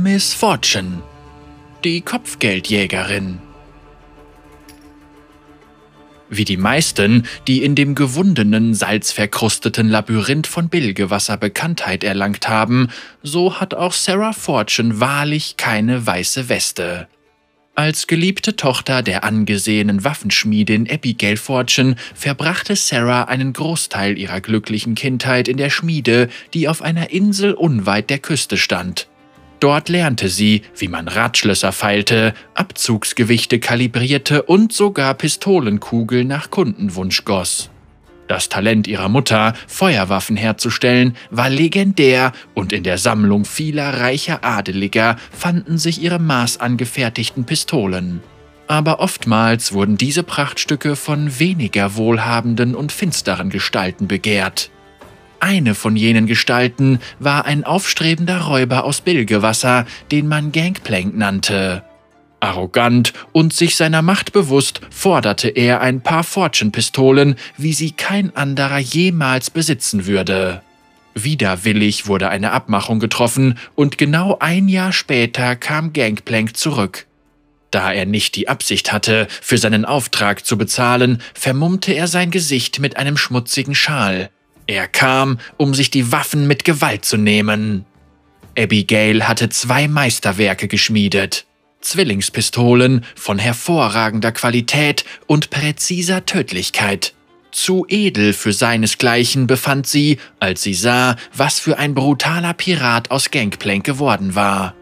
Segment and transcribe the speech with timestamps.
[0.00, 1.02] Miss Fortune,
[1.82, 3.40] die Kopfgeldjägerin.
[6.30, 12.90] Wie die meisten, die in dem gewundenen, salzverkrusteten Labyrinth von Bilgewasser Bekanntheit erlangt haben,
[13.24, 17.08] so hat auch Sarah Fortune wahrlich keine weiße Weste.
[17.74, 25.48] Als geliebte Tochter der angesehenen Waffenschmiedin Abigail Fortune verbrachte Sarah einen Großteil ihrer glücklichen Kindheit
[25.48, 29.08] in der Schmiede, die auf einer Insel unweit der Küste stand.
[29.60, 37.70] Dort lernte sie, wie man Radschlösser feilte, Abzugsgewichte kalibrierte und sogar Pistolenkugeln nach Kundenwunsch goss.
[38.28, 45.16] Das Talent ihrer Mutter, Feuerwaffen herzustellen, war legendär und in der Sammlung vieler reicher Adeliger
[45.32, 48.20] fanden sich ihre maßangefertigten Pistolen.
[48.66, 54.70] Aber oftmals wurden diese Prachtstücke von weniger wohlhabenden und finsteren Gestalten begehrt.
[55.40, 61.84] Eine von jenen Gestalten war ein aufstrebender Räuber aus Bilgewasser, den man Gangplank nannte.
[62.40, 68.78] Arrogant und sich seiner Macht bewusst forderte er ein paar Fortune-Pistolen, wie sie kein anderer
[68.78, 70.62] jemals besitzen würde.
[71.14, 77.06] Widerwillig wurde eine Abmachung getroffen und genau ein Jahr später kam Gangplank zurück.
[77.70, 82.78] Da er nicht die Absicht hatte, für seinen Auftrag zu bezahlen, vermummte er sein Gesicht
[82.78, 84.30] mit einem schmutzigen Schal.
[84.68, 87.86] Er kam, um sich die Waffen mit Gewalt zu nehmen.
[88.56, 91.46] Abigail hatte zwei Meisterwerke geschmiedet.
[91.80, 97.14] Zwillingspistolen von hervorragender Qualität und präziser Tödlichkeit.
[97.50, 103.30] Zu edel für seinesgleichen befand sie, als sie sah, was für ein brutaler Pirat aus
[103.30, 104.74] Gangplank geworden war.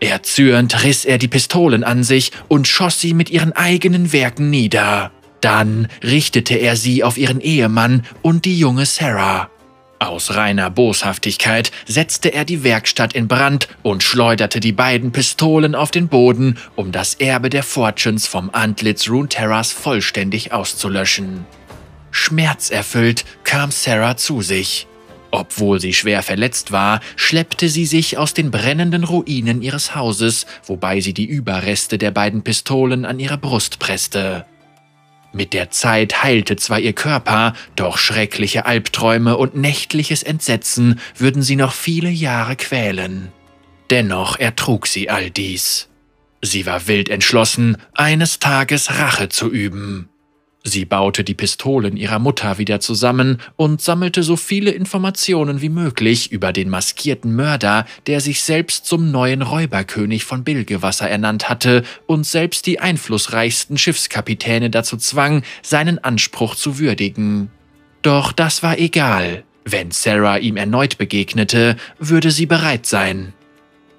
[0.00, 5.12] Erzürnt riss er die Pistolen an sich und schoss sie mit ihren eigenen Werken nieder.
[5.44, 9.50] Dann richtete er sie auf ihren Ehemann und die junge Sarah.
[9.98, 15.90] Aus reiner Boshaftigkeit setzte er die Werkstatt in Brand und schleuderte die beiden Pistolen auf
[15.90, 21.44] den Boden, um das Erbe der Fortunes vom Antlitz Runeterras vollständig auszulöschen.
[22.10, 24.86] Schmerzerfüllt kam Sarah zu sich.
[25.30, 31.00] Obwohl sie schwer verletzt war, schleppte sie sich aus den brennenden Ruinen ihres Hauses, wobei
[31.00, 34.46] sie die Überreste der beiden Pistolen an ihre Brust presste.
[35.34, 41.56] Mit der Zeit heilte zwar ihr Körper, doch schreckliche Albträume und nächtliches Entsetzen würden sie
[41.56, 43.32] noch viele Jahre quälen.
[43.90, 45.88] Dennoch ertrug sie all dies.
[46.40, 50.08] Sie war wild entschlossen, eines Tages Rache zu üben.
[50.66, 56.32] Sie baute die Pistolen ihrer Mutter wieder zusammen und sammelte so viele Informationen wie möglich
[56.32, 62.24] über den maskierten Mörder, der sich selbst zum neuen Räuberkönig von Bilgewasser ernannt hatte und
[62.24, 67.50] selbst die einflussreichsten Schiffskapitäne dazu zwang, seinen Anspruch zu würdigen.
[68.00, 69.44] Doch das war egal.
[69.66, 73.34] Wenn Sarah ihm erneut begegnete, würde sie bereit sein.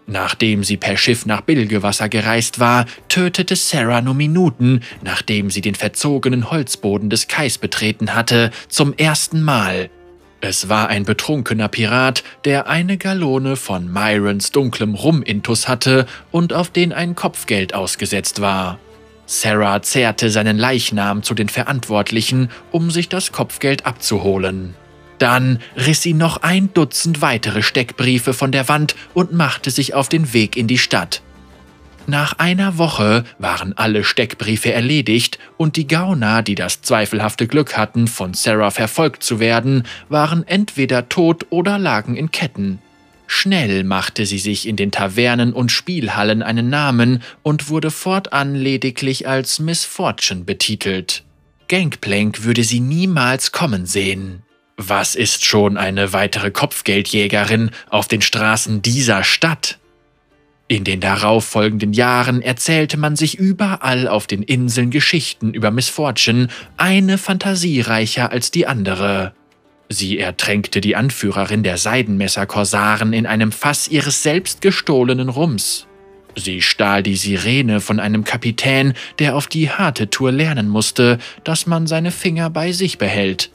[0.08, 5.76] Nachdem sie per Schiff nach Bilgewasser gereist war, tötete Sarah nur Minuten, nachdem sie den
[5.76, 9.90] verzogenen Holzboden des Kais betreten hatte, zum ersten Mal.
[10.42, 16.70] Es war ein betrunkener Pirat, der eine Gallone von Myrons dunklem Rum-Intus hatte und auf
[16.70, 18.78] den ein Kopfgeld ausgesetzt war.
[19.26, 24.76] Sarah zerrte seinen Leichnam zu den Verantwortlichen, um sich das Kopfgeld abzuholen.
[25.18, 30.10] Dann riss sie noch ein Dutzend weitere Steckbriefe von der Wand und machte sich auf
[30.10, 31.22] den Weg in die Stadt.
[32.08, 38.08] Nach einer Woche waren alle Steckbriefe erledigt und die Gauner, die das zweifelhafte Glück hatten,
[38.08, 42.80] von Sarah verfolgt zu werden, waren entweder tot oder lagen in Ketten.
[43.28, 49.28] Schnell machte sie sich in den Tavernen und Spielhallen einen Namen und wurde fortan lediglich
[49.28, 51.24] als Miss Fortune betitelt.
[51.68, 54.44] Gangplank würde sie niemals kommen sehen.
[54.78, 59.80] Was ist schon eine weitere Kopfgeldjägerin auf den Straßen dieser Stadt?
[60.68, 66.50] In den darauffolgenden Jahren erzählte man sich überall auf den Inseln Geschichten über Miss Fortune,
[66.76, 69.34] eine fantasiereicher als die andere.
[69.88, 75.88] Sie ertränkte die Anführerin der Seidenmesser-Korsaren in einem Fass ihres selbst gestohlenen Rums.
[76.36, 81.66] Sie stahl die Sirene von einem Kapitän, der auf die harte Tour lernen musste, dass
[81.66, 83.52] man seine Finger bei sich behält.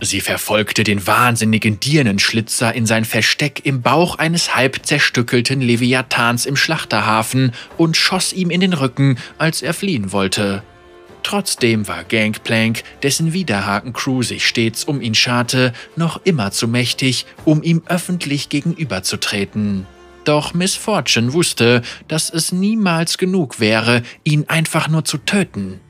[0.00, 6.54] Sie verfolgte den wahnsinnigen Dirnenschlitzer in sein Versteck im Bauch eines halb zerstückelten Leviathans im
[6.54, 10.62] Schlachterhafen und schoss ihm in den Rücken, als er fliehen wollte.
[11.24, 17.62] Trotzdem war Gangplank, dessen Widerhaken-Crew sich stets um ihn scharte, noch immer zu mächtig, um
[17.62, 19.86] ihm öffentlich gegenüberzutreten.
[20.24, 25.80] Doch Miss Fortune wusste, dass es niemals genug wäre, ihn einfach nur zu töten.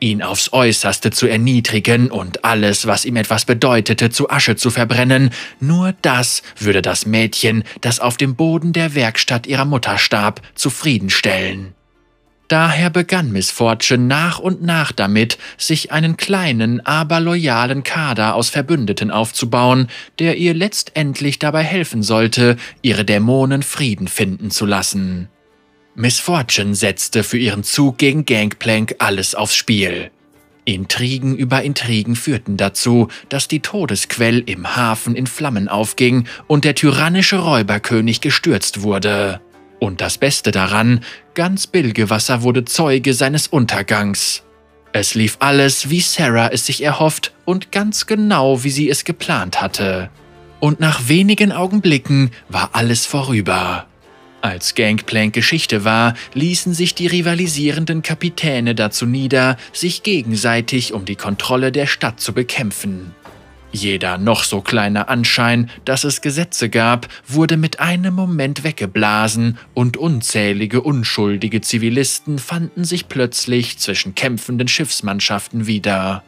[0.00, 5.30] Ihn aufs äußerste zu erniedrigen und alles, was ihm etwas bedeutete, zu Asche zu verbrennen,
[5.60, 11.74] nur das würde das Mädchen, das auf dem Boden der Werkstatt ihrer Mutter starb, zufriedenstellen.
[12.48, 18.48] Daher begann Miss Fortune nach und nach damit, sich einen kleinen, aber loyalen Kader aus
[18.48, 25.28] Verbündeten aufzubauen, der ihr letztendlich dabei helfen sollte, ihre Dämonen Frieden finden zu lassen.
[26.00, 30.12] Miss Fortune setzte für ihren Zug gegen Gangplank alles aufs Spiel.
[30.64, 36.76] Intrigen über Intrigen führten dazu, dass die Todesquell im Hafen in Flammen aufging und der
[36.76, 39.40] tyrannische Räuberkönig gestürzt wurde.
[39.80, 41.00] Und das Beste daran,
[41.34, 44.44] ganz Bilgewasser wurde Zeuge seines Untergangs.
[44.92, 49.60] Es lief alles, wie Sarah es sich erhofft und ganz genau, wie sie es geplant
[49.60, 50.10] hatte.
[50.60, 53.87] Und nach wenigen Augenblicken war alles vorüber.
[54.40, 61.16] Als Gangplank Geschichte war, ließen sich die rivalisierenden Kapitäne dazu nieder, sich gegenseitig um die
[61.16, 63.14] Kontrolle der Stadt zu bekämpfen.
[63.72, 69.96] Jeder noch so kleine Anschein, dass es Gesetze gab, wurde mit einem Moment weggeblasen und
[69.96, 76.22] unzählige unschuldige Zivilisten fanden sich plötzlich zwischen kämpfenden Schiffsmannschaften wieder.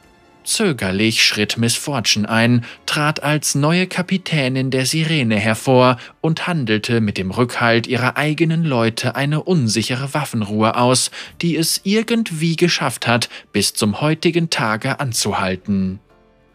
[0.44, 7.19] Zögerlich schritt Miss Fortune ein, trat als neue Kapitänin der Sirene hervor und handelte mit
[7.19, 11.10] dem Rückhalt ihrer eigenen Leute eine unsichere Waffenruhe aus,
[11.42, 16.00] die es irgendwie geschafft hat, bis zum heutigen Tage anzuhalten.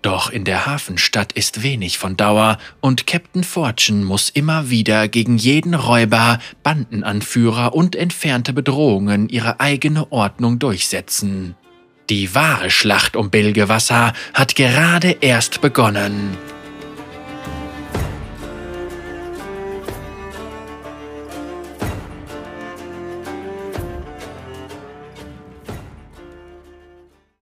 [0.01, 5.37] Doch in der Hafenstadt ist wenig von Dauer und Captain Fortune muss immer wieder gegen
[5.37, 11.55] jeden Räuber, Bandenanführer und entfernte Bedrohungen ihre eigene Ordnung durchsetzen.
[12.09, 16.37] Die wahre Schlacht um Bilgewasser hat gerade erst begonnen.